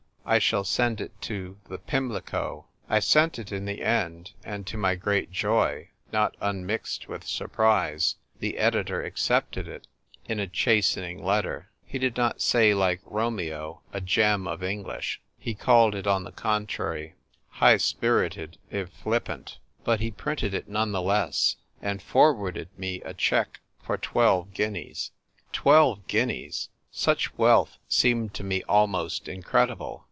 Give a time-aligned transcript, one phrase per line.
[0.23, 4.77] I shall send it to The Pimlico.'" I sent it in the end; and, to
[4.77, 9.87] my great joy, not unmixed with surprise, the editor ac cepted it,
[10.29, 11.69] in a chastening letter.
[11.83, 16.31] He did not say, like Romeo," a gem cf English"; he called it on the
[16.31, 17.15] contrary,
[17.49, 23.13] "high spirited if flippant"; but he printed it none the less, and forwarded me a
[23.13, 25.11] cheque for twelve guineas.
[25.39, 25.89] I TRY LITERATURE.
[25.97, 26.69] 1 75 Twelve guineas!
[26.89, 29.97] Such wealth seemed to me almost incredible.